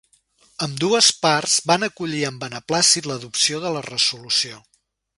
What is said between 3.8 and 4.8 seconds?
resolució.